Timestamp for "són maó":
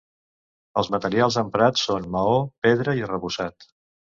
1.91-2.35